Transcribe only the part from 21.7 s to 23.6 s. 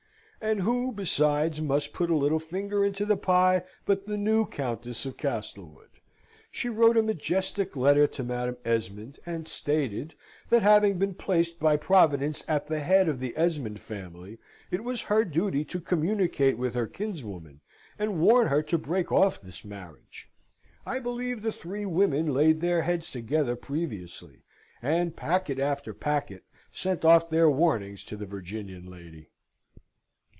women laid their heads together